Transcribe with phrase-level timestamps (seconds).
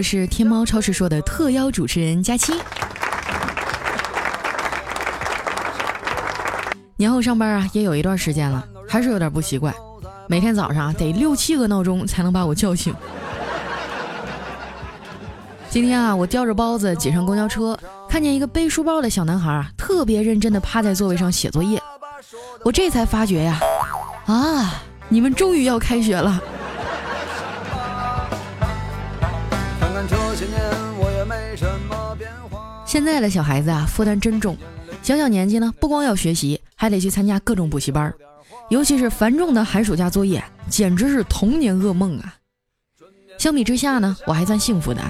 [0.00, 2.54] 我是天猫超市说的特邀主持人佳期。
[6.96, 9.74] 年后上班啊，也有一段时间了，还是有点不习惯。
[10.26, 12.94] 每天早上得六七个闹钟才能把我叫醒。
[15.68, 21.78] 今天啊，我叼着包子挤上公交车，看见一个背书包的小男孩啊，特别认真的趴在座位上写作业。
[22.64, 23.60] 我这才发觉呀，
[24.24, 24.80] 啊，
[25.10, 26.42] 你们终于要开学了。
[32.90, 34.56] 现在的小孩子啊，负担真重，
[35.00, 38.12] 小小年纪呢，不光要学习，还得去参加各种补习班，
[38.68, 42.34] 尤其是繁重的寒暑假作业，简直是童年噩梦啊。
[43.38, 45.00] 相比之下呢，我还算幸福的。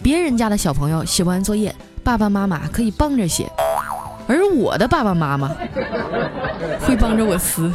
[0.00, 3.50] 别人家的小朋友写不完作业，爸爸妈妈可以帮着写，
[4.28, 5.48] 而我的爸爸妈妈
[6.82, 7.68] 会帮着我撕。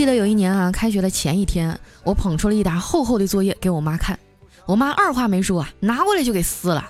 [0.00, 4.18] 记得有一年啊，开学的前一天，我捧出了一沓厚厚的作业给我妈看，
[4.64, 6.82] 我妈二话没说啊，拿过来就给撕了，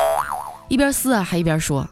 [0.69, 1.85] 一边撕啊还一边说：“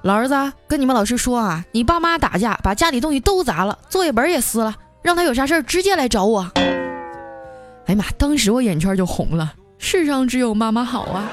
[0.00, 6.50] 老儿子，跟你们老师说啊，你爸妈打架把家里东西都砸了，作业本也撕了。”让他有啥事儿直接来找我。
[6.54, 8.06] 哎呀妈！
[8.16, 9.52] 当时我眼圈就红了。
[9.76, 11.28] 世上只有妈妈好啊。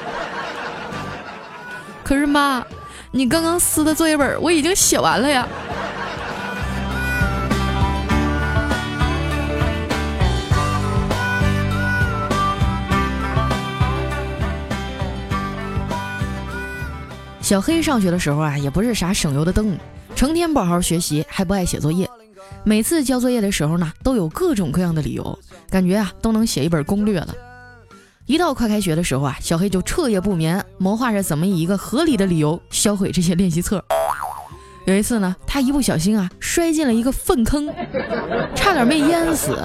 [2.04, 2.62] 可是妈，
[3.12, 5.48] 你刚刚撕的作业本我已经写完了呀。
[17.50, 19.76] 小黑上学的时候啊，也不是啥省油的灯，
[20.16, 22.08] 成天不好好学习，还不爱写作业。
[22.64, 27.34] 每次交作业的时候呢，都有各种各样的理由，感觉啊都能写一本攻略了。
[28.28, 33.84] 一到快开学的时候啊，小黑就彻夜不眠，谋划着怎么以一个合理的理由销毁这些练习册。
[34.86, 37.68] 有一次呢，他一不小心啊，摔进了一个粪坑，
[38.54, 39.58] 差点没淹死。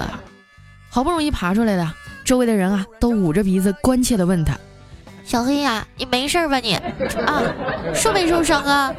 [0.89, 1.87] 好不容易爬出来的，
[2.23, 4.57] 周围的人啊都捂着鼻子关切地问他。
[5.25, 6.75] 小黑呀，你没事吧你？
[7.25, 7.41] 啊，
[7.93, 8.93] 受没受伤啊？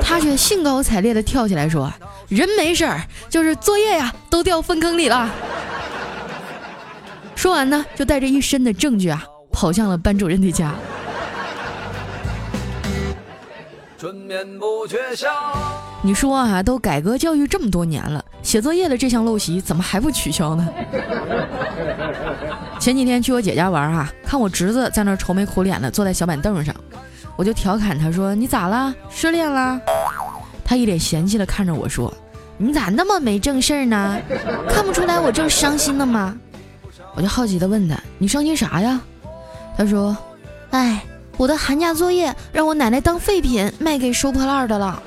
[0.00, 1.92] 他却兴高采烈地跳起来说
[2.28, 5.28] ：“人没事儿，就是作业呀都掉粪坑里了。”
[7.36, 9.22] 说完呢，就带着一身的证据啊，
[9.52, 10.72] 跑向了班主任的家。
[16.00, 20.66] 你说啊，都改革教育这么多年了，写作业的这项陋习怎么还不取消呢？
[22.82, 26.74] 前几天去我姐家玩啊，看我侄子在那愁眉苦脸的坐在小板凳上，
[27.36, 28.92] 我就调侃他说：“你咋了？
[29.08, 29.80] 失恋了？”
[30.66, 32.12] 他一脸嫌弃的看着我说
[32.58, 34.18] ：“你咋那么没正事儿呢？
[34.68, 36.36] 看不出来我正伤心呢吗？”
[37.14, 39.00] 我就好奇的问他：“你伤心啥呀？”
[39.78, 40.16] 他说
[40.70, 41.04] ：“哎。”
[41.38, 45.00] 我的寒假作业让我奶奶当废品卖给收破烂的了。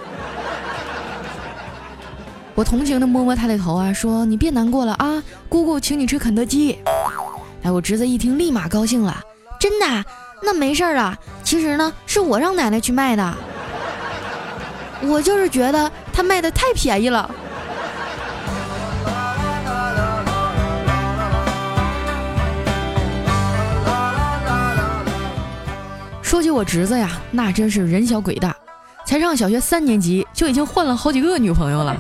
[2.56, 6.80] 我同情的摸摸他的头啊，说：“你别难过了啊，姑姑请你吃肯德基。”
[7.66, 9.20] 哎，我侄子一听立马高兴了，
[9.60, 10.06] 真的？
[10.44, 11.18] 那没事儿啊。
[11.44, 13.34] 其实呢，是我让奶奶去卖的。
[15.02, 17.28] 我就是觉得他卖的太便宜了。
[26.22, 28.56] 说起我侄子呀，那真是人小鬼大，
[29.06, 31.96] 才上小学三年级就已经换了好几个女朋友了。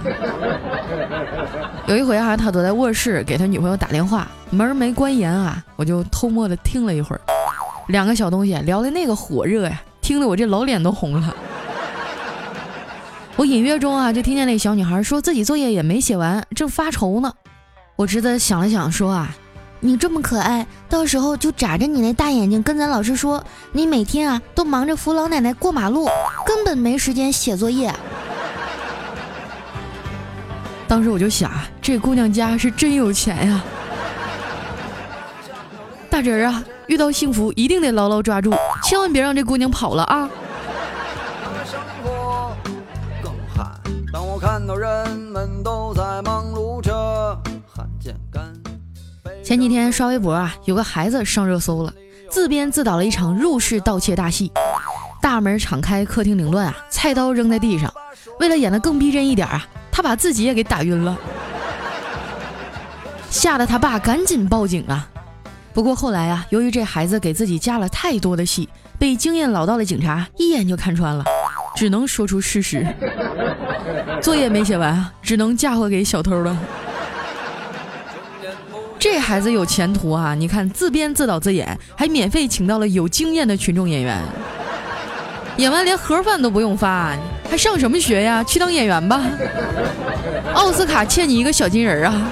[1.87, 7.21] 有一回啊，他躲在卧室给他女朋友打电话，门没关严啊，我就偷摸的听了一会儿，
[7.87, 11.35] 两个小东西聊的那个火热呀，听得我这老脸都红了。
[13.35, 17.31] 我隐约中啊，就听见那小女孩说自己作业也没写完，正发愁呢。
[17.95, 19.35] 我侄子想了想说啊。
[19.79, 26.09] 你这么可爱，到时候就眨着你那大眼睛跟咱老师说，你每天啊都忙着扶老奶奶过马路，
[26.45, 27.93] 根本没时间写作业。
[30.87, 31.51] 当时我就想，
[31.81, 33.63] 这姑娘家是真有钱呀！
[36.09, 38.53] 大侄儿啊，遇到幸福一定得牢牢抓住，
[38.83, 40.29] 千万别让这姑娘跑了啊！
[44.13, 45.74] 当我看到人们都
[49.45, 51.93] 前几天刷微博啊，有个孩子上热搜了，
[52.31, 54.51] 自编自导了一场入室盗窃大戏，
[55.21, 57.93] 大门敞开，客厅凌乱啊，菜刀扔在地上。
[58.39, 61.15] 为了演得更逼真一点啊，他把自己也给打晕了，
[63.29, 65.07] 吓得他爸赶紧报警啊。
[65.75, 71.23] 不过后来啊，由于这孩子给自己加了太多的戏，被经验老道的警察一眼就看穿了，
[71.75, 72.83] 只能说出事实，
[74.23, 76.57] 作业没写完啊，只能嫁祸给小偷了。
[79.25, 80.35] 这孩子有前途啊！
[80.35, 84.21] 你看，自编自导自演，还免费请到了有经验的群众演员。
[85.57, 87.17] 演完连盒饭都不用发，
[87.49, 88.43] 还上什么学呀？
[88.43, 89.23] 去当演员吧。
[90.53, 92.31] 奥斯卡欠你一个小金人啊。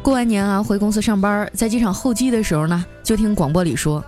[0.00, 4.04] 过完年啊，回公司上班，在机场候机的时候呢，就听广播里说：“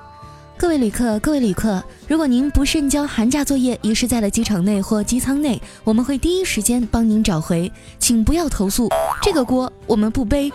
[0.62, 8.88] 各位旅客，各位旅客，如果您不慎将寒假作业遗失在了机场内或机舱内，我们会第一时间帮您找回，请不要投诉，
[9.20, 10.53] 这个锅我们不背。”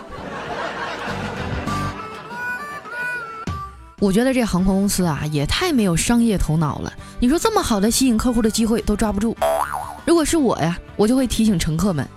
[4.00, 6.94] 我觉得这航空公司啊，也太没有商业头脑了。
[7.20, 9.36] 你说这么好的吸引客户的机会都抓不住，
[10.06, 12.08] 如果是我呀，我就会提醒乘客们。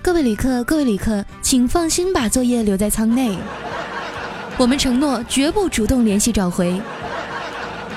[0.00, 3.36] 各位旅客，各位旅客，请放心把作业留在舱内。
[4.56, 6.80] 我们承诺绝不主动联系找回。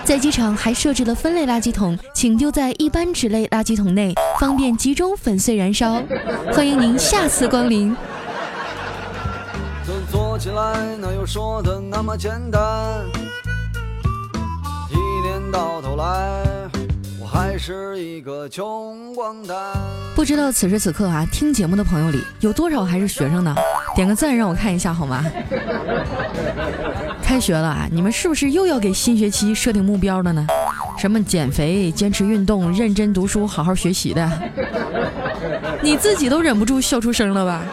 [0.05, 6.03] 在机场还设置了分类垃圾桶，请丢在一般纸类垃圾桶内，方便集中粉碎燃烧。
[6.51, 7.95] 欢迎您下次光临。
[10.11, 12.61] 做起来哪有说的那么简单？
[14.91, 14.97] 一
[15.27, 16.43] 年到头来。
[17.25, 19.57] 还是一个穷光蛋。
[20.15, 23.55] 不知道此时此刻啊，听节目的朋友里有多少还是学生呢？
[23.95, 25.25] 点个赞让我看一下好吗？
[27.23, 30.45] 开学了啊，你们是不是又要给新学期设定目标了呢？
[30.99, 34.29] 什么减肥、坚持运动、认真读书、好好学习的，
[35.81, 37.63] 你自己都忍不住笑出声了吧？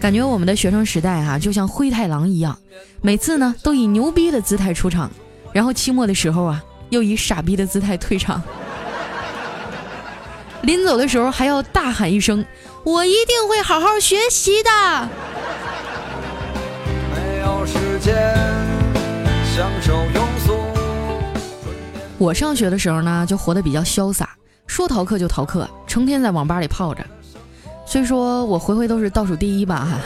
[0.00, 2.58] 感觉我们的学生时代哈，就像灰太狼一样，
[3.00, 5.10] 每次呢都以牛逼的姿态出场，
[5.52, 8.42] 然后期末的时候啊，又以傻逼的姿态退场。
[10.64, 12.44] 临走的时候还要大喊一声
[12.84, 14.70] ：“我一定会好好学习的。”
[22.16, 24.30] 我上学的时候呢，就活得比较潇洒，
[24.66, 27.04] 说逃课就逃课，成天在网吧里泡着。
[27.84, 29.98] 虽说我回回都是倒数第一吧，哈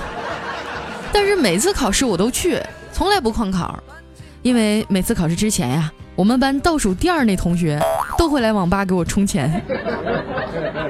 [1.12, 2.60] 但是每次考试我都去，
[2.92, 3.78] 从来不旷考，
[4.42, 7.80] 因为每次考试之前呀，我们班倒数第二那同学
[8.16, 9.64] 都会来网吧给我充钱，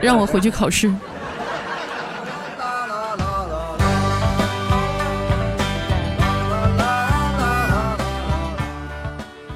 [0.01, 0.93] 让我回去考试。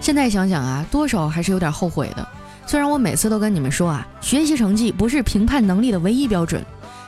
[0.00, 2.26] 现在想想啊，多少还是有点后悔的。
[2.66, 6.64] 虽然我每次都跟你们说啊，学习成绩不是评判能力的唯一标准。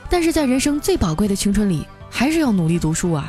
[0.09, 3.27] 但是在人生最宝贵的青春里，还是要努力读书啊，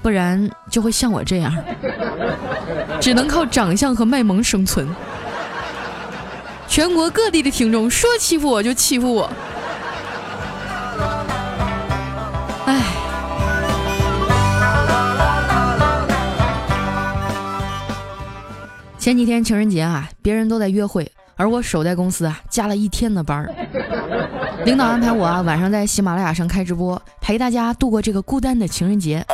[0.00, 1.52] 不然就会像我这样，
[3.00, 4.88] 只能靠长相和卖萌生存。
[6.68, 9.28] 全国各地的听众说欺负我就欺负我，
[12.66, 12.80] 哎。
[18.98, 21.10] 前几天情人节啊，别人都在约会。
[21.36, 23.48] 而我守在公司啊，加了一天的班儿。
[24.64, 29.24] 领导安排我啊，晚上在喜马拉雅上开直播，陪大家度过这个孤单的情人节。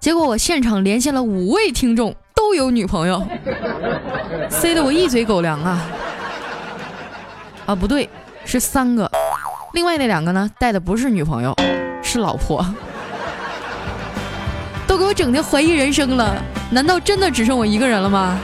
[0.00, 3.24] 结果我现场连线了五位听众，都有女朋友，
[4.50, 5.80] 塞得我一嘴狗粮啊！
[7.68, 8.08] 啊，不对，
[8.46, 9.10] 是三个，
[9.74, 11.54] 另外那两个呢，带的不是女朋友，
[12.02, 12.64] 是老婆，
[14.86, 16.42] 都给我整的怀疑人生了。
[16.70, 18.38] 难道真的只剩我一个人了吗？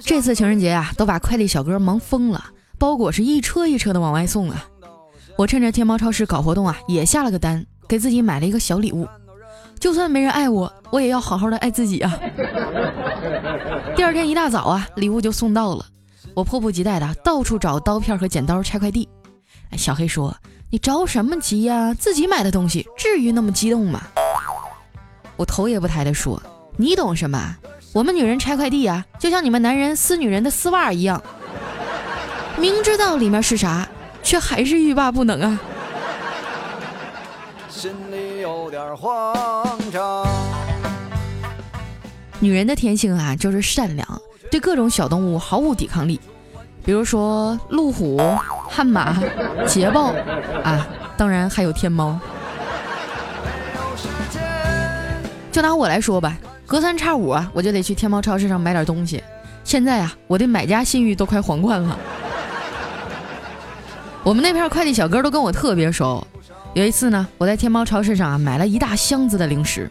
[0.00, 2.44] 这次情人节啊，都把快递小哥忙疯了，
[2.78, 4.66] 包裹是一车一车的往外送啊。
[5.38, 9.06] 我趁着天猫超市搞活动啊，也下了个单，给自己买了一个小礼物。
[9.78, 12.18] 就算没人爱我，我也要好好的爱自己啊。
[13.94, 15.84] 第二天一大早啊，礼物就送到了，
[16.34, 19.08] 我迫不及待的到处找刀片和剪刀拆快递。
[19.76, 20.34] 小黑说
[20.70, 21.92] ：“你着什么急呀？
[21.92, 24.00] 自己买的东西，至于那么激动吗？”
[25.36, 26.42] 我头也不抬的说
[26.78, 27.56] ：“你懂什么？”
[27.92, 31.22] 我们女人拆快递啊，就像你们男人撕女人的丝袜一样，
[32.58, 33.88] 明知道里面是啥，
[34.22, 35.60] 却还是欲罢不能啊。
[37.68, 39.34] 心里有点慌
[39.90, 40.26] 张。
[42.38, 44.06] 女人的天性啊，就是善良，
[44.50, 46.20] 对各种小动物毫无抵抗力，
[46.84, 48.20] 比如说路虎、
[48.68, 49.16] 悍马、
[49.66, 50.12] 捷豹
[50.62, 52.18] 啊，当然还有天猫。
[55.50, 56.36] 就拿我来说吧。
[56.66, 59.24] 隔三差五啊，我就得去天猫超市上买点东西。
[59.64, 61.98] 现在啊，我的买家信誉都快皇冠了。
[64.22, 66.26] 我们那片快递小哥都跟我特别熟。
[66.76, 69.90] 有一次呢，我在天猫超市上啊买了一大箱子的零食。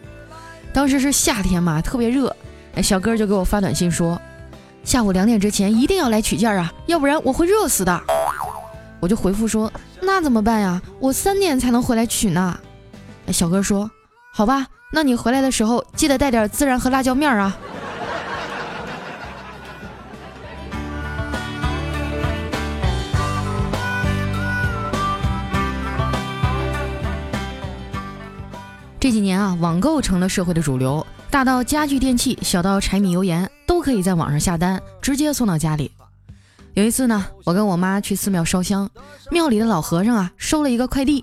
[0.72, 2.34] 当时是夏天嘛，特别热。
[2.76, 4.22] 哎，小哥就给我发短信说，
[4.84, 8.00] 下午两点之前一定要来取件啊，要不然我会热死的。
[9.00, 10.80] 我就回复说，那怎么办呀？
[11.00, 12.56] 我三点才能回来取呢。
[13.26, 13.90] 哎，小哥说。
[14.32, 17.58] 好吧，那你回来的时候记得带点孜然和辣椒面啊。
[29.06, 35.92] 这几年啊，网购成了社会的主流，大到家具电器，小到柴米油盐，都可以在网上下单，直接送到家里。
[36.74, 38.90] 有一次呢，我跟我妈去寺庙烧香，
[39.30, 41.22] 庙里的老和尚啊收了一个快递，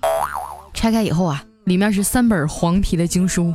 [0.73, 3.53] 拆开以后啊，里面是三本黄皮的经书。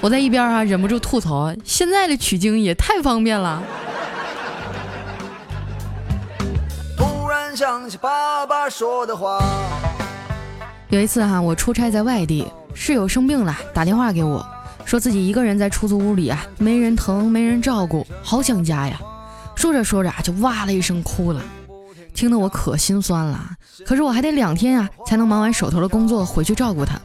[0.00, 3.60] 我在一边啊忍不住吐槽，现在的取经也太方便了。
[6.96, 9.42] 突然想起爸爸说的话。
[10.88, 14.46] 有一次哈，我出差在外地，室友生病了，打电话给我，
[14.84, 19.00] 说自己一个人在出租屋里啊，没人疼，没人照顾，好想家呀。
[19.56, 21.42] 说着说着就哇了一声哭了，
[22.14, 23.50] 听得我可心酸了。
[23.84, 26.96] 可是我还得两天啊才能忙完手头的工作回去照顾他。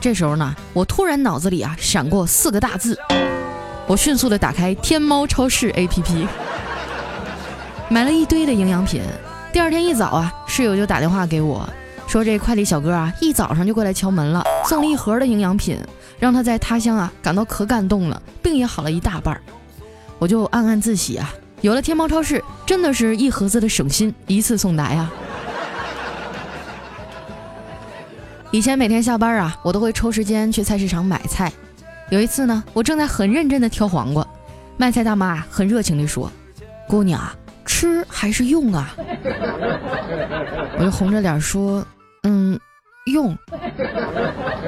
[0.00, 2.98] 这时候呢，我突然脑子里啊闪过四个大字，
[3.86, 6.26] 我迅速的打开天猫超市 APP，
[7.88, 9.00] 买了一堆的营养品。
[9.52, 11.68] 第二天一早啊，室友就打电话给我，
[12.14, 15.76] 说这快递小哥啊一早上就过来敲门了，送了一盒的营养品，
[16.16, 19.36] 让他在他乡啊感到可感动了，病也好了一大半。
[20.20, 21.34] 我就暗暗自喜啊。
[21.60, 25.10] 有了天猫超市，真的是一盒子的省心，一次送达呀！
[28.52, 31.52] 以前每天下班啊，我都会抽时间去菜市场买菜。
[32.10, 34.24] 有一次呢，我正在很认真的挑黄瓜，
[34.76, 36.30] 卖菜大妈很热情地说
[36.86, 37.20] ：“姑娘，
[37.66, 38.94] 吃还是用啊？”
[40.78, 41.84] 我就红着脸说
[42.24, 42.58] ：“嗯，
[43.06, 43.38] 用。”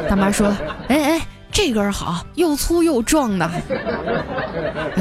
[0.08, 0.54] 大妈说
[0.88, 1.20] ：“哎哎。”
[1.52, 3.50] 这根好，又粗又壮的。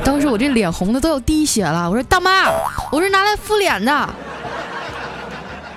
[0.06, 1.90] 当时我这脸红的都要滴血了。
[1.90, 2.46] 我说大妈，
[2.94, 4.10] 我是拿来敷脸的。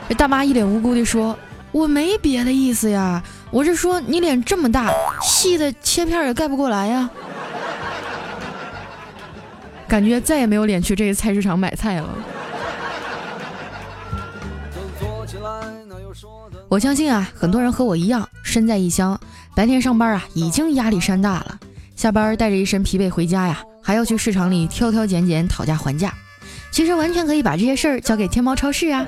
[0.09, 1.37] 这大妈一脸无辜地说
[1.73, 3.21] ：“我没别的意思呀，
[3.51, 4.89] 我是说你脸这么大，
[5.21, 7.11] 细的切片也盖不过来呀。”
[9.89, 12.09] 感觉再也没有脸去这个菜市场买菜了。
[16.69, 19.19] 我相信啊，很多人和我一样，身在异乡。
[19.55, 21.59] 白天上班啊，已经压力山大了，
[21.97, 26.13] 下班带着一身疲惫回家呀，还要去市场里挑挑拣拣、讨价还价。
[26.71, 29.07] 其实完全可以把这些事儿交给天猫超市啊，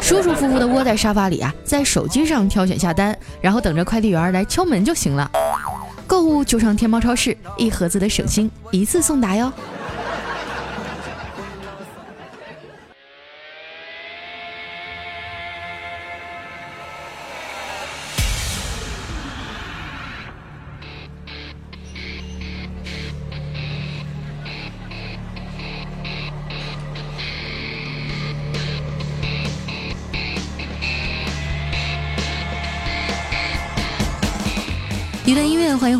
[0.00, 5.30] 舒舒服服的窝在沙发里啊，在手机上挑选下单，然后等着快递员来敲门就行了。
[6.06, 9.52] 购物就上天猫超市，一盒子的省心，一次送达哟。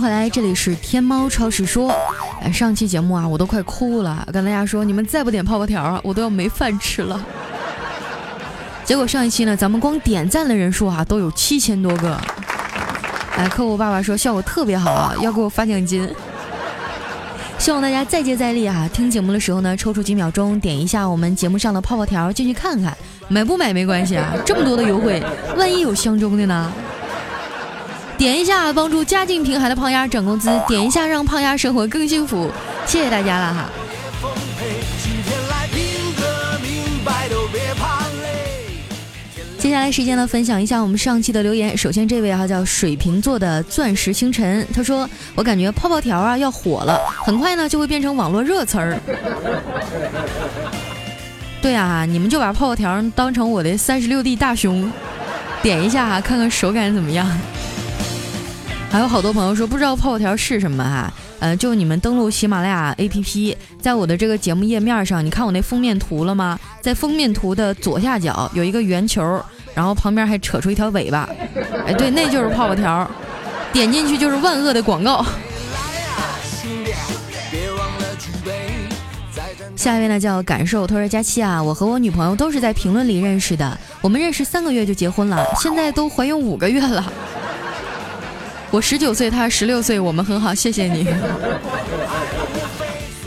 [0.04, 1.90] 回来，这里是天猫超市说。
[2.42, 7.18] 哎，上期节目啊，我都快哭了，跟大家说，你们再不点泡泡条啊，我都要没饭吃了。
[8.84, 12.20] 结果上一期呢，咱们光点赞的人数啊，都有七千多个。
[13.34, 16.06] 哎，客户爸爸说效果特别好啊，要给我发奖金。
[17.56, 18.86] 希望大家再接再厉啊！
[18.92, 22.94] 听节目的时候呢，抽出几秒钟点一下我们节目上的泡泡条进去看看，
[23.28, 25.24] 买不买没关系啊，这么多的优惠，
[25.56, 26.70] 万一有相中的呢？
[28.16, 32.50] 点一下帮助家境贫寒的胖丫涨工资，点一下让胖丫生活更幸福，
[32.86, 33.70] 谢谢大家了哈。
[39.58, 41.76] 接下来时间呢，分享一下我们上期的留言。
[41.76, 48.98] 首先这位哈叫水瓶座的钻石星辰，他说我感觉泡泡条啊要火了，很快呢就会变成网络热词儿。
[51.60, 54.90] 对啊，你们就把泡泡条当成我的三十六 D 大胸，
[55.62, 57.26] 点一下哈，看看手感怎么样。
[58.94, 66.56] 还有好多朋友说不知道泡泡条是什么哈，呃，就你们登录喜马拉雅 APP，在我的这个节目页面上，你看我那封面图了吗？
[66.80, 69.20] 在封面图的左下角有一个圆球，
[69.74, 71.28] 然后旁边还扯出一条尾巴，
[71.84, 73.10] 哎，对，那就是泡泡条，
[73.72, 75.26] 点进去就是万恶的广告。
[79.74, 87.12] 下一位呢叫感受，他说佳期啊，我和我女朋友都是在评论里认识的，我们认识三个月就结婚了，现在都怀孕五个月了。
[88.70, 91.06] 我十九岁，他十六岁，我们很好，谢谢你。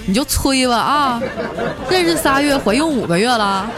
[0.06, 1.22] 你就催吧啊！
[1.89, 3.70] 认识仨月，怀孕五个月了。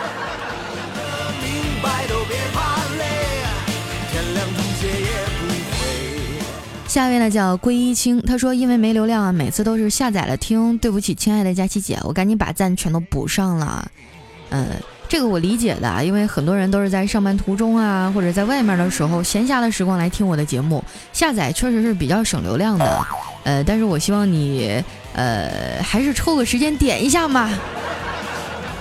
[6.88, 13.92] 下一位呢叫归一清，他说因为没流量啊，每次都是下载了听，对不起，亲爱的佳琪姐，我赶紧把赞全都补上了。
[14.50, 14.66] 呃，
[15.10, 23.06] 这个我理解的，因为很多人都是在上班途中啊，或者在外面的时候闲暇的时光来听我的节目，下载确实是比较省流量的。
[23.44, 27.50] 呃，但是我希望你，呃，还是抽个时间点一下嘛，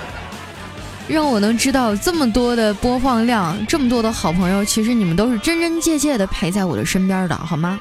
[1.08, 7.80] 让我能知道这么多的播放量，这么多的好朋友，其实你们都是真真切切的陪在我的身边的，好吗？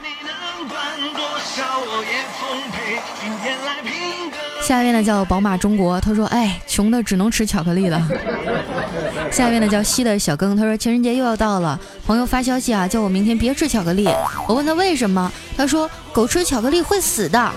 [4.67, 8.05] 下一位呢叫宝马中国，他说：“哎，穷的只能吃巧克力了。
[9.31, 14.09] ”下一位呢叫西的小更，他说：“情人节又要到了，朋友发消息啊，叫我明天别吃巧克力。
[14.45, 17.51] 我问他为什么，他说狗吃巧克力会死的。”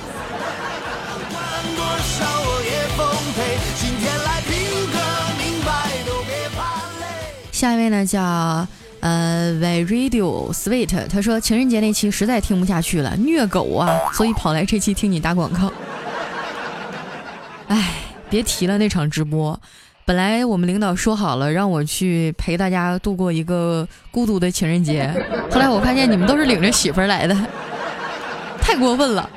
[7.50, 8.64] 下一位呢叫
[9.00, 15.72] 呃 Radio Sweet，他说情人节那期实在听不下去了，虐狗啊，所以跑来这期听你打广告。
[17.70, 17.94] 哎，
[18.28, 19.58] 别提了那场直播，
[20.04, 25.08] 本来我们领导说好了让我去陪大家度过一个孤独的情人节，
[25.52, 27.36] 后来我发现你们都是领着媳妇儿来的，
[28.60, 29.30] 太过分了。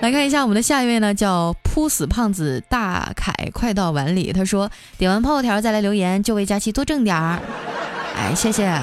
[0.00, 4.32] 来看一下我们的下一位呢，叫扑死胖子大凯，快到碗里。
[4.32, 7.38] 他说点完泡泡条再来留言，就为佳期多挣点儿。
[8.16, 8.76] 哎，谢谢。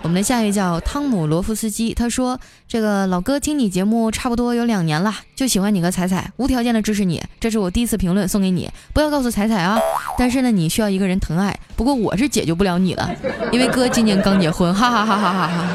[0.00, 2.38] 我们的下一位叫汤姆罗夫斯基，他说
[2.68, 7.22] ：“这个老哥听你节目差不多有两年了，就喜欢你和彩彩，无条件的支持你。
[7.40, 9.78] 这是我第一次评论，送给你，不要告诉彩彩啊。
[10.16, 13.10] 但是呢，你需要一个人疼爱，不过我是解决不了你了，
[13.50, 15.68] 因为哥今年刚结婚，哈哈哈哈哈哈。”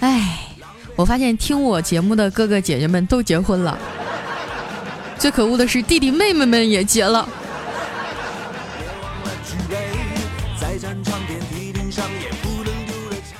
[0.00, 0.38] 哎，
[0.94, 3.76] 我发现听我节目的哥哥姐姐们都结婚了，
[5.18, 7.28] 最可恶的是弟弟妹妹们也结了。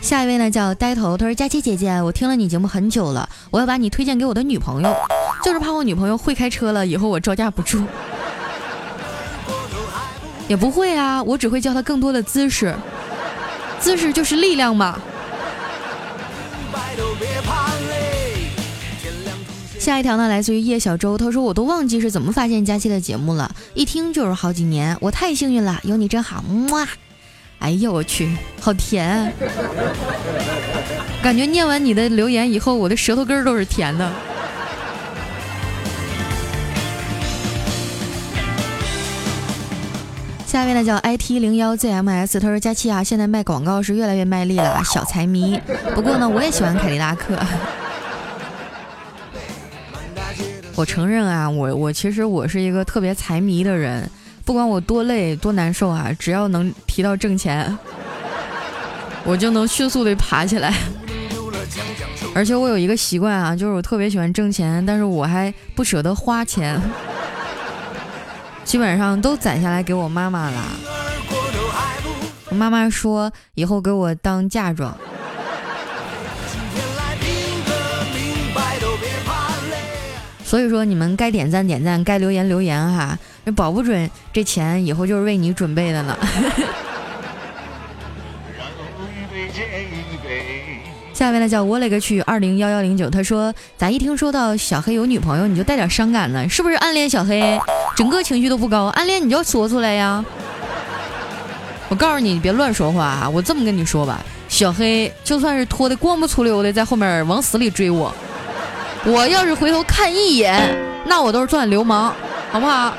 [0.09, 4.97] 下一位呢叫呆头，他说：“佳琪姐姐，我听了你节目很久了，我要把你推荐给我的女朋友，
[5.45, 7.85] 就是怕我女朋友会开车了，以后我招架不住。
[10.49, 12.75] 也不会啊，我只会教她更多的姿势，
[13.81, 14.99] 姿势就是力量嘛。”
[19.79, 26.89] 下一条呢来自于叶小周，他说：“我都忘记是怎么发现佳期的节目了，一听就是好几年，我太幸运了，有你真好，哇。”
[27.59, 28.29] 哎呀，我去，
[28.61, 29.33] 好甜！
[31.23, 34.11] 感觉念完你的留言以后，我的舌头根儿都是甜的。
[40.47, 45.61] 下面呢叫 IT 零幺 ZMS，他说：“佳期啊，现在卖广告是越来越卖力了，小财迷。
[45.95, 47.39] 不过呢，我也喜欢凯迪拉克。
[50.75, 54.11] 我承认啊，我我其实我是一个特别财迷的人。”
[54.49, 57.77] 不管我多累多难受啊，只要能提到挣钱，
[59.23, 60.73] 我就能迅速的爬起来。
[62.35, 66.81] 而且我有一个习惯啊，就是我特别喜欢挣钱，但是我还不舍得花钱，
[68.65, 70.63] 基本上都攒下来给我妈妈了。
[72.49, 74.97] 我妈妈说以后给我当嫁妆。
[80.43, 83.19] 所以说你们该点赞点赞，该留言留言哈。
[83.51, 86.17] 保不准这钱以后就是为你准备的呢。
[91.15, 96.49] 下面呢叫我勒个去二零幺幺零九，他说咋一听说到小黑有女朋友你就带点伤感呢？
[96.49, 97.61] 是不是暗恋小黑？
[97.97, 100.25] 整个情绪都不高，暗恋你就说出来呀！
[101.89, 103.29] 我告诉你，你别乱说话啊！
[103.29, 108.15] 我这么跟你说吧，小黑就算是拖的光不粗溜的在后面往死里追我，
[109.05, 112.15] 我要是回头看一眼，那我都是算流氓，
[112.53, 112.95] 好不好？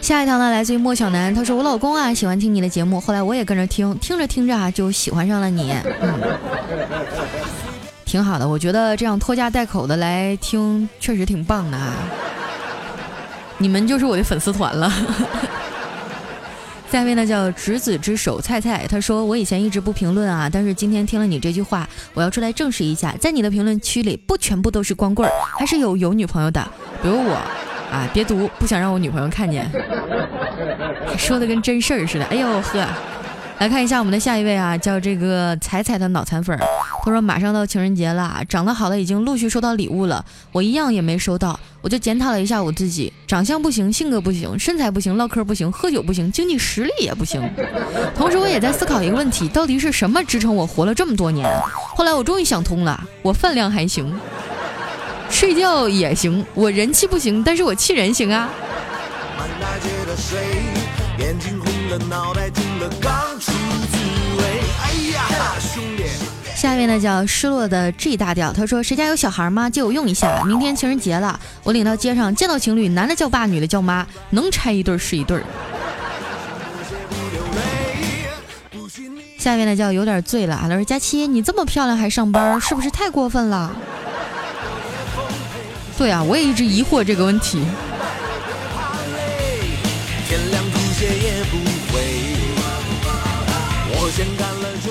[0.00, 6.20] 下一条呢，来自于莫小南，他说我老公啊喜欢听你的节目，后来我也跟着听，听着听着啊就喜欢上了你，嗯，
[8.04, 11.94] 挺好的，我觉得这样拖家带口的来听确实挺棒的啊，
[13.58, 14.90] 你们就是我的粉丝团了。
[16.90, 26.60] 下一位呢叫执子之手菜菜，他说我以前一直不评论啊，但是今天听了你这句话，我要出来证实一下，在你的评论区里不全部都是光棍儿，还是有有女朋友的，
[27.00, 27.34] 比如我，
[27.92, 29.70] 啊别读，不想让我女朋友看见，
[31.16, 32.84] 说的跟真事儿似的，哎呦呵。
[33.58, 36.66] 来看一下我们的下一位啊，叫这个彩彩的脑残粉儿。
[37.02, 41.58] 他说马上到情人节了，长得好的已经陆续收到礼物了，我一样也没收到。
[41.80, 47.40] 我就检讨了一下我自己，长相不行，性格不行，身材不行，唠嗑不行，喝酒不行，经济实力也不行。
[48.14, 51.48] 同时我也在思考一个问题，到底是什么支撑我活了这么多年？
[51.96, 54.12] 后来我终于想通了，我饭量还行，
[55.30, 58.50] 睡觉也行，我人气不行，但是我气人行啊。
[61.18, 63.52] 眼睛红了，脑袋了，刚出
[63.90, 63.98] 自
[66.60, 69.70] 下一位呢叫失落的 G 大调，他说谁家有小孩吗？
[69.70, 75.42] 借我用一下，明天情人节了，我领到街上见到情侣，男的叫爸，女的叫妈，能拆一对是一对。
[79.38, 83.74] 下面呢叫有点醉了，他说佳期你这么漂亮还上班，是不是太过分了？
[85.96, 87.64] 对啊，我也一直疑惑这个问题。
[90.28, 91.56] 天亮不也不
[91.90, 92.39] 会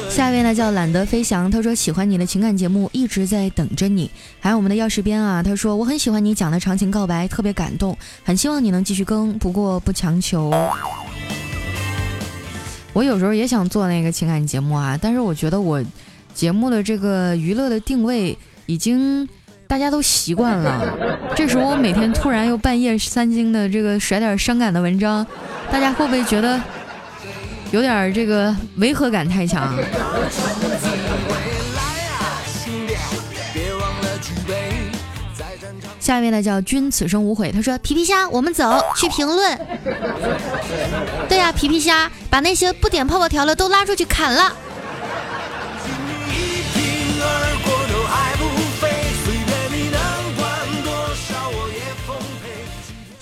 [0.10, 4.10] 下一位呢叫懒得飞翔，他说喜欢你的情感节目，一直在等着你。
[4.40, 10.52] 还有我们的钥匙边啊，他说我很喜欢你讲的长情告白，特别感动，很希望你能继续更，不过不强求。
[12.92, 15.82] 我有时候也想做那个情感节目啊，但是我觉得我
[16.34, 19.28] 节目的这个娱乐的定位已经
[19.68, 20.98] 大家都习惯了。
[21.34, 25.26] 这时候我每天突然又半夜三更的这个甩点伤感的文章，
[25.72, 26.60] 大家会不会觉得？
[27.72, 29.76] 有点这个违和感太强。
[36.00, 39.60] 下一位呢叫君此生无悔，他说皮皮虾，我们走去评论。
[41.30, 44.52] 对呀，皮皮虾，把那些不点泡泡条的都拉出去砍了。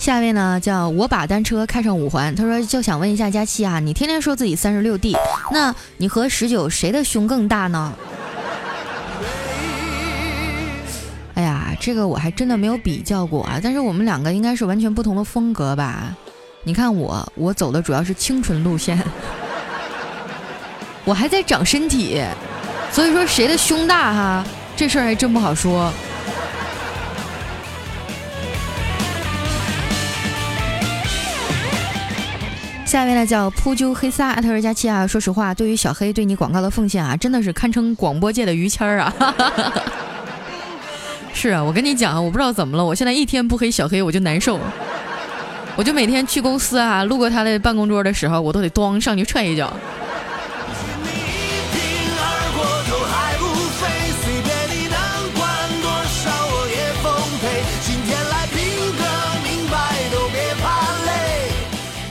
[0.08, 2.34] 下一位呢，叫我把单车开上五环。
[2.34, 5.14] 他说就想问一下佳期啊，你天天说自己三十六 D，
[5.50, 7.92] 那你和十九谁的胸更大呢？
[11.36, 13.60] 哎呀，这个我还真的没有比较过啊。
[13.62, 16.16] 但是我们两个应该是完全不同的风格吧？
[16.62, 18.98] 你看我，我走的主要是清纯路线，
[21.04, 22.24] 我还在长身体，
[22.90, 24.42] 所以说谁的胸大哈，
[24.74, 25.92] 这事儿还真不好说。
[32.88, 39.14] 下一位呢叫扑啾黑撒，他说佳期啊，说实话，对于小黑对你广告的奉献啊，真的是堪称广播界的于谦儿啊。
[41.34, 44.58] 是啊，我跟你讲，我不知道怎么了，我现在一天不黑小黑我就难受，
[45.76, 49.70] 我就每天去公司啊，路过他的办公桌的时候，我都得咣上去踹一脚。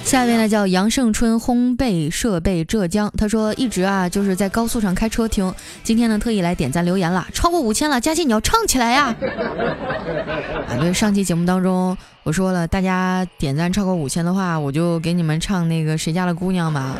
[0.07, 9.13] 下一位呢叫杨胜春烘焙设备浙江，他说一直啊就是在高速上开车听，今天呢特意来点赞留言了，超过五千了，佳琪你要唱起来呀！
[10.65, 16.95] 啊，对，上期节目当中我说了，大家点赞超过五千的话，我就给你们唱那个谁家的姑娘嘛。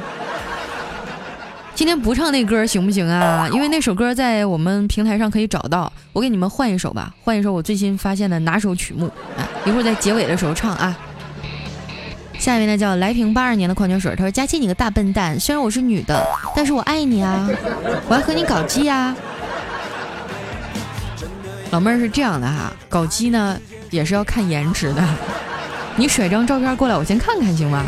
[1.76, 3.48] 今天不唱那歌行不行啊？
[3.54, 9.06] 因为那首歌在我们平台上可以找到，我给你们换一首吧，换一首我最新发现的拿手曲目，
[9.38, 10.98] 啊，一会儿在结尾的时候唱啊。
[12.40, 17.50] 下一位呢叫来瓶八二年的矿泉水，他说：“佳期你个大笨蛋，虽然我是女的，但是我爱你啊，
[18.08, 19.16] 我要和你搞基啊。”
[21.72, 25.04] 老妹儿是这样的哈，搞基呢也是要看颜值的，
[25.98, 27.84] 你甩张照片过来，我先看看行吗？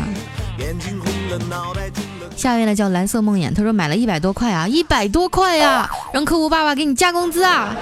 [2.36, 7.74] 下一位呢叫蓝色梦魇，他说买了一百多块啊，一百多块呀，让客户爸爸给你加工资啊。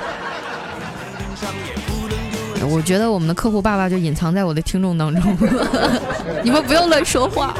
[2.66, 5.36] 我觉得我们的客户爸爸就隐藏在我的听众当中，
[6.42, 7.54] 你们不要乱说话。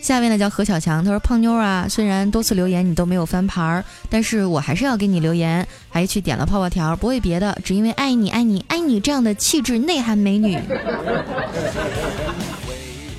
[0.00, 10.58] 下面呢叫何小强，他说胖妞啊，虽然多次留言你都没有翻牌儿，但是我还是要给你留言，还去点了泡泡条，不为别的，只因为爱你爱你爱你这样的气质内涵美女。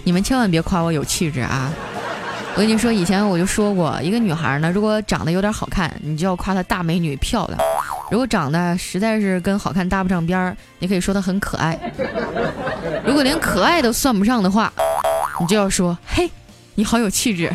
[0.03, 1.73] 你们千万别夸我有气质啊！
[2.53, 7.59] 我跟你说，以前我就说过，一个女孩呢，如果长得有点好看，你就要夸她大美女漂亮。
[8.11, 11.77] 如果长得实在是跟好看搭不上边儿，你可以说他很可爱。
[13.03, 14.71] 如果连可爱都算不上的话，
[15.39, 16.29] 你就要说：嘿，
[16.75, 17.51] 你好有气质。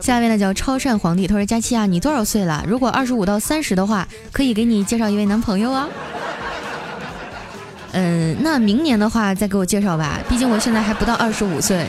[0.00, 2.64] 下一位呢叫超善皇帝，他说：佳期啊，你多少岁了？
[2.66, 5.88] 如果二十五到三十的话，可以给你介绍一位男朋友啊。
[7.92, 11.84] 嗯， 那明年的话再给我介绍吧，毕竟我现在还不到二十五岁。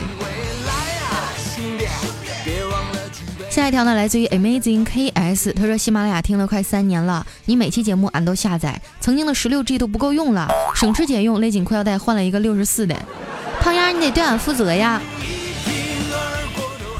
[3.60, 12.96] 下一条呢，来自于 Amazing KS，他说喜马拉雅听了快三年了，你每期节目俺都下载，曾经的十六 G 都不够用了，省吃俭用勒紧裤腰带换了一个六十四的，
[13.60, 14.98] 胖丫你得对俺负责呀，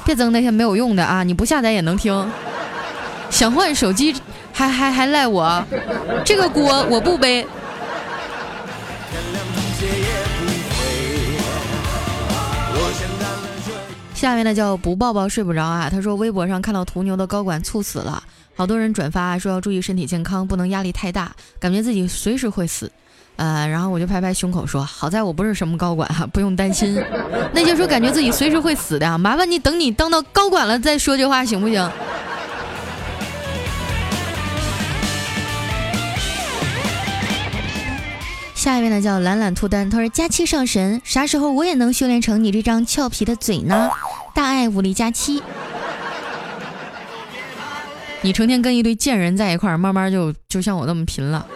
[0.04, 2.30] 别整那些没有用的啊，你不下载也能听，
[3.30, 4.14] 想换手机
[4.52, 5.64] 还还还赖我，
[6.26, 7.46] 这个锅我不背。
[14.20, 18.22] 下面呢叫不抱抱睡不着啊，他说微博上看到途牛的高管猝死了，
[18.54, 22.92] 好多人转发说要注意身体健康，不能压力太大，感觉自己随时会死。
[23.36, 27.02] 呃，然后我就拍拍胸口说：“好在我不是什么高管哈， 不用担心。
[27.54, 31.90] 那些说感觉自己随时会死的，麻烦你等你当到高管了再说这话，行不行？”
[38.60, 43.88] 下一位呢叫懒懒兔丹，他说：“佳期上神，啥时候我也能修炼成你这张俏皮的嘴呢？”
[44.36, 45.42] 大爱武力佳期，
[48.20, 51.46] 你成天跟一堆贱人在一块儿，慢慢就就像我那么贫了。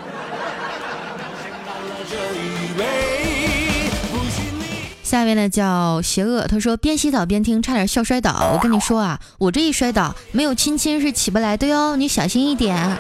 [5.05, 8.53] 下一位呢叫邪恶，他说边洗澡边听，差点笑摔倒。
[8.55, 12.97] 我跟你说啊，我这一摔倒，没有亲亲是起不来的哟，你小心一点。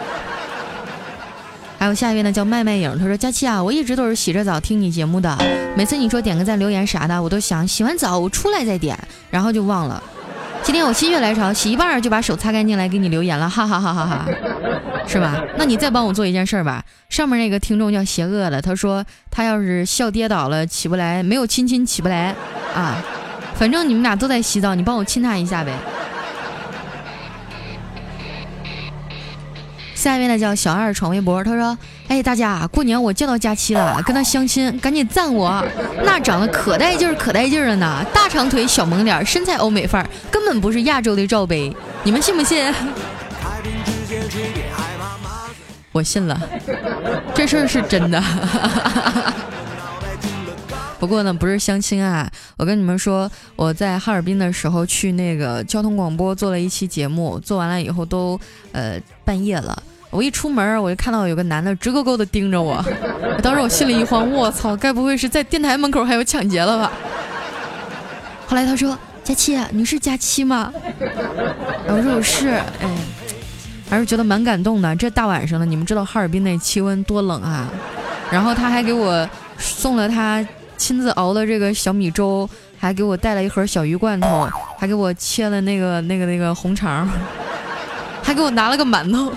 [1.85, 5.37] 还有下一位呢叫麦麦影，他说佳期啊，我一直都是洗着澡听你节目的，
[5.77, 10.03] 每次你说点个赞、留言啥的，我都想洗完澡我出来再点，然后就忘了。
[10.62, 14.27] 今天我心血来潮，洗一半就把手擦干净来给你留言了，哈哈哈哈哈，
[15.07, 15.44] 是吧？
[15.59, 16.83] 那你再帮我做一件事儿吧。
[17.11, 22.35] 上面那个听众叫邪恶的，他说他要是笑跌倒了起不来，没有亲亲起不来
[22.75, 22.97] 啊。
[23.57, 25.75] 反正你们俩都在洗澡，你帮我亲他一下呗。
[30.05, 35.64] 下一位呢叫小二闯微博，他说：“哎，大家过年我见到佳期了，跟他相亲，赶紧赞我，
[36.05, 42.71] 那长得可带劲儿，可带劲儿了呢，大长腿，小萌脸，身材欧美范儿，根本不是亚洲的罩杯，你们信不信？”
[45.90, 46.38] 我信了，
[47.35, 48.23] 这事儿是真的。
[51.01, 58.38] 不过呢，不是相亲啊，我跟你们说，我在哈尔滨的时候去那个交通广播做了一期节目，做完了以后都
[58.73, 59.83] 呃半夜了。
[60.14, 62.81] 我一出门，我就看到有个男的直勾勾的盯着我，
[63.42, 66.92] 当时我心里一慌，我操，该不会是在电台门口还有抢劫了吧？
[68.46, 70.72] 后来他说：“佳期，你是佳期吗？”
[71.88, 72.50] 我说：“我是。”
[72.81, 72.88] 哎，
[73.90, 74.94] 还是觉得蛮感动的。
[74.94, 77.68] 这大晚上的，你们知道哈尔滨那气温多冷啊？
[78.31, 80.46] 然后他还给我送了他
[80.77, 82.48] 亲自熬的这个小米粥，
[82.79, 84.48] 还给我带了一盒小鱼罐头，
[84.79, 87.11] 还给我切了那个那个那个红肠，
[88.22, 89.33] 还给我拿了个馒头。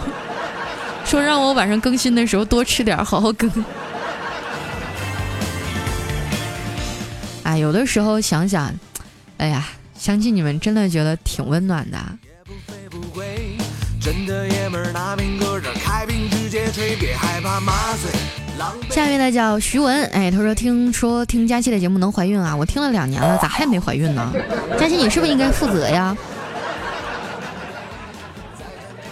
[1.07, 3.49] 说让我晚上更新的时候多吃点，好好更。
[7.43, 8.73] 哎，有的时候想想，
[9.37, 9.65] 哎呀，
[9.97, 11.97] 想起你们真的觉得挺温暖的。
[18.89, 24.33] 下一位呢叫徐文，哎，他说听说听佳期的节目能怀孕啊，我听了两年了，咋还没怀孕呢？
[24.77, 26.15] 佳期，你是不是应该负责呀？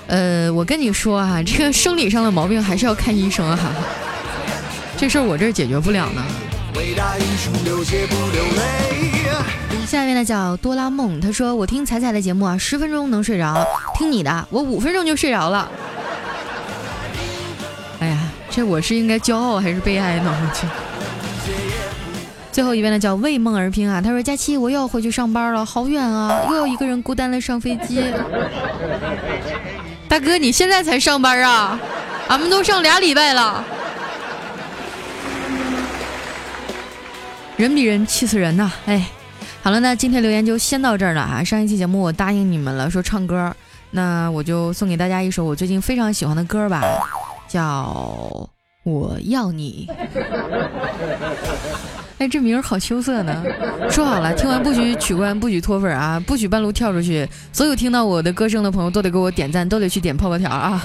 [0.07, 3.57] 呃，我跟你说啊，这个生理上的毛病还是要看医生啊，
[4.95, 6.23] 这事儿我这儿解决不了呢。
[9.87, 13.65] 下一位呢叫多啦梦，他说我听彩彩的节目啊，十分钟能睡着，
[13.97, 15.69] 听你的我五分钟就睡着了。
[17.99, 20.31] 哎呀，这我是应该骄傲还是悲哀呢？
[20.31, 20.67] 我去。
[22.51, 28.01] 最后一位呢叫为梦而拼啊，他说佳期我又要回去上班了，好远啊，又要一个人孤单的上飞机。
[30.15, 31.77] 大哥，你现在才上班啊？
[32.29, 33.61] 俺们都上俩礼拜了。
[37.57, 38.71] 人比人气死人呐！
[38.85, 39.09] 哎，
[39.61, 41.43] 好了，那今天留言就先到这儿了啊。
[41.43, 43.53] 上一期节目我答应你们了，说唱歌，
[43.91, 46.81] 那我就送给大家一首我最近非常喜欢的歌吧，
[47.49, 47.91] 叫
[48.89, 49.89] 《我要你》。
[52.17, 53.43] 哎，这名儿好羞涩呢。
[53.91, 57.27] 说好了，听完不许取关，不许脱粉啊，不许半路跳出去。
[57.51, 60.81] 所有听到我的歌声的朋友都得给我点赞，都得去点泡泡条啊。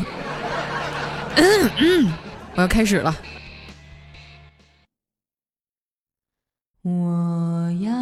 [1.36, 2.12] 嗯嗯，
[2.56, 3.14] 我要开始了。
[6.82, 7.92] 我要